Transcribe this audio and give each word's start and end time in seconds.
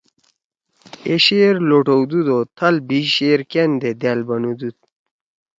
اے 1.05 1.15
شعر 1.25 1.55
لوٹؤدُود 1.69 2.27
او 2.33 2.39
تھال 2.55 2.75
بیِش 2.87 3.07
شعر 3.17 3.39
کأن 3.51 3.71
دے 3.81 3.91
دأل 4.01 4.19
بنُودُود 4.27 4.77